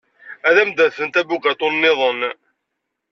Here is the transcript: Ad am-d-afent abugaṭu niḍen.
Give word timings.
Ad 0.47 0.55
am-d-afent 0.61 1.19
abugaṭu 1.21 1.67
niḍen. 1.71 2.21